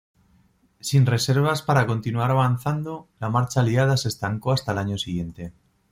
Sin 0.79 1.05
reservas 1.05 1.61
para 1.61 1.85
continuar 1.85 2.31
avanzando, 2.31 3.07
la 3.19 3.29
marcha 3.29 3.59
aliada 3.61 3.97
se 3.97 4.07
estancó 4.07 4.51
hasta 4.51 4.71
el 4.71 4.79
año 4.79 4.97
siguiente. 4.97 5.53